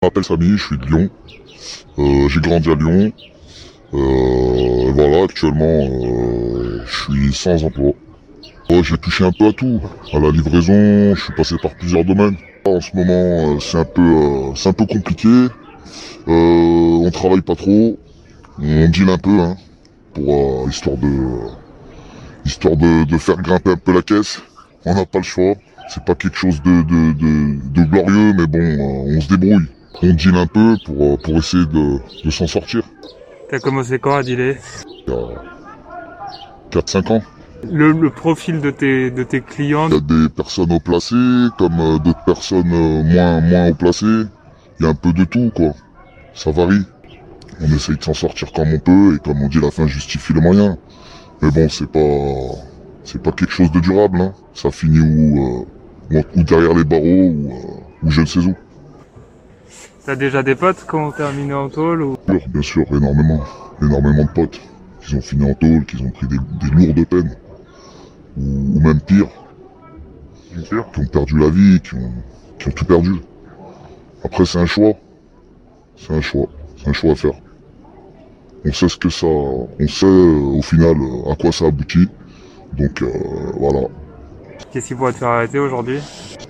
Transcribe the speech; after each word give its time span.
Je 0.00 0.06
m'appelle 0.06 0.22
Samy, 0.24 0.56
je 0.56 0.64
suis 0.64 0.78
de 0.78 0.86
Lyon. 0.86 1.10
Euh, 1.98 2.28
J'ai 2.28 2.38
grandi 2.40 2.70
à 2.70 2.76
Lyon. 2.76 3.10
Euh, 3.94 4.92
voilà, 4.92 5.24
actuellement, 5.24 5.64
euh, 5.66 6.84
je 6.86 7.02
suis 7.02 7.32
sans 7.32 7.64
emploi. 7.64 7.94
J'ai 8.70 8.96
touché 8.98 9.24
un 9.24 9.32
peu 9.32 9.48
à 9.48 9.52
tout. 9.52 9.80
À 10.12 10.20
la 10.20 10.30
livraison, 10.30 11.16
je 11.16 11.20
suis 11.20 11.32
passé 11.32 11.56
par 11.60 11.74
plusieurs 11.74 12.04
domaines. 12.04 12.36
En 12.64 12.80
ce 12.80 12.94
moment, 12.94 13.56
euh, 13.56 13.58
c'est 13.58 13.78
un 13.78 13.84
peu, 13.84 14.02
euh, 14.02 14.54
c'est 14.54 14.68
un 14.68 14.72
peu 14.72 14.86
compliqué. 14.86 15.26
Euh, 15.26 15.48
on 16.28 17.10
travaille 17.10 17.40
pas 17.40 17.56
trop. 17.56 17.98
On 18.62 18.88
deal 18.88 19.10
un 19.10 19.18
peu, 19.18 19.40
hein, 19.40 19.56
pour 20.14 20.68
histoire 20.68 20.96
de, 20.96 21.08
histoire 22.44 22.76
de, 22.76 23.02
de 23.02 23.18
faire 23.18 23.38
grimper 23.38 23.70
un 23.72 23.76
peu 23.76 23.92
la 23.92 24.02
caisse. 24.02 24.40
On 24.84 24.94
n'a 24.94 25.04
pas 25.06 25.18
le 25.18 25.24
choix. 25.24 25.54
C'est 25.88 26.04
pas 26.04 26.14
quelque 26.14 26.36
chose 26.36 26.62
de, 26.62 26.82
de, 26.82 27.12
de, 27.18 27.82
de 27.82 27.82
glorieux, 27.82 28.32
mais 28.38 28.46
bon, 28.46 29.06
on 29.16 29.20
se 29.20 29.28
débrouille. 29.28 29.66
On 30.02 30.12
deal 30.12 30.36
un 30.36 30.46
peu 30.46 30.76
pour, 30.84 31.14
euh, 31.14 31.16
pour 31.16 31.36
essayer 31.38 31.66
de, 31.66 31.98
de 32.24 32.30
s'en 32.30 32.46
sortir. 32.46 32.82
T'as 33.50 33.58
commencé 33.58 33.98
quand 33.98 34.14
à 34.16 34.22
dealer 34.22 34.56
Il 35.06 35.12
y 35.12 35.16
a 35.16 36.80
4-5 36.80 37.12
ans. 37.12 37.22
le, 37.70 37.92
le 37.92 38.10
profil 38.10 38.60
de 38.60 38.70
tes, 38.70 39.10
de 39.10 39.22
tes 39.24 39.40
clients, 39.40 39.88
Il 39.88 39.94
y 39.94 39.96
a 39.96 40.00
des 40.00 40.28
personnes 40.28 40.70
haut 40.72 40.80
placées, 40.80 41.48
comme 41.58 41.80
euh, 41.80 41.98
d'autres 41.98 42.22
personnes 42.24 42.72
euh, 42.72 43.02
moins, 43.02 43.40
moins 43.40 43.70
haut 43.70 43.74
placées. 43.74 44.24
Il 44.78 44.84
y 44.84 44.86
a 44.86 44.90
un 44.90 44.94
peu 44.94 45.12
de 45.12 45.24
tout, 45.24 45.50
quoi. 45.54 45.72
Ça 46.34 46.52
varie. 46.52 46.82
On 47.60 47.66
essaye 47.74 47.96
de 47.96 48.04
s'en 48.04 48.14
sortir 48.14 48.52
comme 48.52 48.72
on 48.72 48.78
peut, 48.78 49.16
et 49.16 49.18
comme 49.18 49.42
on 49.42 49.48
dit, 49.48 49.60
la 49.60 49.72
fin 49.72 49.86
justifie 49.88 50.32
les 50.32 50.40
moyens. 50.40 50.76
Mais 51.42 51.50
bon, 51.50 51.68
c'est 51.68 51.90
pas, 51.90 51.98
c'est 53.02 53.20
pas 53.22 53.32
quelque 53.32 53.52
chose 53.52 53.72
de 53.72 53.80
durable, 53.80 54.20
hein. 54.20 54.32
Ça 54.54 54.70
finit 54.70 55.00
où, 55.00 55.64
euh, 56.12 56.18
ou, 56.18 56.22
ou 56.36 56.42
derrière 56.44 56.74
les 56.74 56.84
barreaux, 56.84 57.02
ou, 57.32 57.50
euh, 57.50 58.06
ou 58.06 58.10
je 58.10 58.20
ne 58.20 58.26
sais 58.26 58.40
où. 58.40 58.54
T'as 60.04 60.16
déjà 60.16 60.42
des 60.42 60.54
potes 60.54 60.86
qui 60.88 60.94
ont 60.94 61.12
terminé 61.12 61.54
en 61.54 61.68
tôle 61.68 62.02
ou... 62.02 62.16
Bien 62.26 62.38
sûr, 62.38 62.48
bien 62.48 62.62
sûr, 62.62 62.84
énormément. 62.92 63.40
Énormément 63.82 64.24
de 64.24 64.30
potes. 64.30 64.60
Qui 65.00 65.14
ont 65.16 65.20
fini 65.20 65.50
en 65.50 65.54
tôle, 65.54 65.84
qui 65.86 66.02
ont 66.02 66.10
pris 66.10 66.26
des, 66.26 66.38
des 66.60 66.70
lourdes 66.74 67.06
peines. 67.06 67.36
Ou, 68.36 68.76
ou 68.76 68.80
même 68.80 69.00
pire. 69.00 69.28
Bien 70.54 70.64
sûr. 70.64 70.90
qui 70.92 71.00
ont 71.00 71.06
perdu 71.06 71.38
la 71.38 71.50
vie, 71.50 71.80
qui 71.80 71.94
ont, 71.94 72.12
qui 72.58 72.68
ont 72.68 72.72
tout 72.72 72.84
perdu. 72.84 73.14
Après, 74.24 74.44
c'est 74.44 74.58
un 74.58 74.66
choix. 74.66 74.92
C'est 75.96 76.12
un 76.12 76.20
choix. 76.20 76.46
C'est 76.76 76.88
un 76.88 76.92
choix 76.92 77.12
à 77.12 77.14
faire. 77.14 77.34
On 78.64 78.72
sait 78.72 78.88
ce 78.88 78.96
que 78.96 79.08
ça, 79.08 79.26
on 79.26 79.68
sait 79.88 80.04
euh, 80.04 80.58
au 80.58 80.62
final 80.62 80.96
euh, 81.00 81.32
à 81.32 81.36
quoi 81.36 81.52
ça 81.52 81.66
aboutit. 81.66 82.08
Donc 82.76 83.02
euh, 83.02 83.08
voilà. 83.58 83.86
Qu'est-ce 84.72 84.88
qui 84.88 84.94
pourrait 84.94 85.12
te 85.12 85.18
faire 85.18 85.28
arrêter 85.28 85.58
aujourd'hui? 85.58 86.00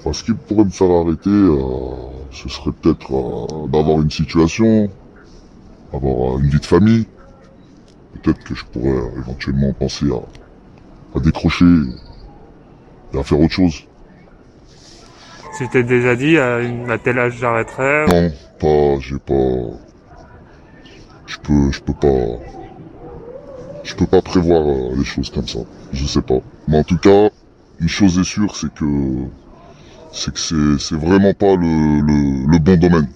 Enfin, 0.00 0.12
ce 0.12 0.24
qui 0.24 0.32
pourrait 0.32 0.64
me 0.64 0.70
faire 0.70 0.90
arrêter, 0.90 1.30
euh, 1.30 1.94
ce 2.32 2.48
serait 2.48 2.72
peut-être 2.72 3.12
euh, 3.12 3.66
d'avoir 3.68 4.00
une 4.00 4.10
situation, 4.10 4.88
avoir 5.92 6.38
une 6.38 6.48
vie 6.48 6.60
de 6.60 6.66
famille. 6.66 7.06
Peut-être 8.22 8.42
que 8.44 8.54
je 8.54 8.64
pourrais 8.64 8.88
euh, 8.90 9.18
éventuellement 9.18 9.72
penser 9.72 10.06
à, 10.10 11.18
à 11.18 11.20
décrocher 11.20 11.64
et 13.12 13.18
à 13.18 13.22
faire 13.22 13.38
autre 13.38 13.52
chose. 13.52 13.84
Tu 15.58 15.68
t'es 15.68 15.82
déjà 15.82 16.16
dit 16.16 16.38
à 16.38 16.60
tel 17.04 17.18
âge 17.18 17.36
j'arrêterai 17.38 18.06
Non, 18.06 18.32
pas, 18.58 19.00
j'ai 19.00 19.18
pas. 19.18 19.76
Je 21.26 21.36
peux, 21.38 21.70
je 21.70 21.80
peux 21.80 21.92
pas. 21.92 22.42
Je 23.84 23.94
peux 23.94 24.06
pas 24.06 24.22
prévoir 24.22 24.62
euh, 24.66 24.94
les 24.96 25.04
choses 25.04 25.28
comme 25.28 25.46
ça. 25.46 25.58
Je 25.92 26.06
sais 26.06 26.22
pas. 26.22 26.38
Mais 26.68 26.78
en 26.78 26.84
tout 26.84 26.96
cas, 26.96 27.28
une 27.80 27.88
chose 27.88 28.18
est 28.18 28.24
sûre, 28.24 28.56
c'est 28.56 28.72
que 28.72 28.84
c'est 30.12 30.32
que 30.32 30.78
c'est, 30.78 30.94
vraiment 30.94 31.34
pas 31.34 31.56
le, 31.56 32.00
le, 32.00 32.46
le 32.46 32.58
bon 32.58 32.78
domaine. 32.78 33.08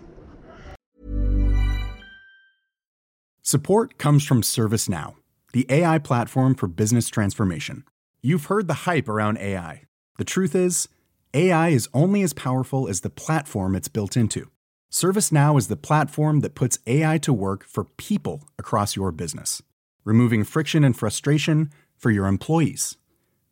Support 3.42 3.96
comes 3.98 4.24
from 4.24 4.42
ServiceNow, 4.42 5.14
the 5.52 5.66
AI 5.70 5.98
platform 5.98 6.54
for 6.56 6.66
business 6.66 7.08
transformation. 7.08 7.84
You've 8.20 8.46
heard 8.46 8.66
the 8.66 8.88
hype 8.88 9.08
around 9.08 9.38
AI. 9.38 9.82
The 10.18 10.24
truth 10.24 10.56
is, 10.56 10.88
AI 11.32 11.68
is 11.68 11.88
only 11.94 12.22
as 12.22 12.32
powerful 12.32 12.88
as 12.88 13.02
the 13.02 13.10
platform 13.10 13.76
it's 13.76 13.86
built 13.88 14.16
into. 14.16 14.50
ServiceNow 14.90 15.58
is 15.58 15.68
the 15.68 15.76
platform 15.76 16.40
that 16.40 16.54
puts 16.54 16.78
AI 16.86 17.18
to 17.18 17.32
work 17.32 17.64
for 17.64 17.84
people 17.84 18.48
across 18.58 18.96
your 18.96 19.12
business, 19.12 19.62
removing 20.04 20.42
friction 20.42 20.82
and 20.82 20.96
frustration 20.96 21.70
for 21.96 22.10
your 22.10 22.26
employees, 22.26 22.96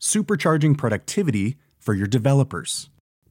supercharging 0.01 0.77
productivity 0.77 1.57
for 1.79 1.95
your 1.95 2.07
developers, 2.07 2.89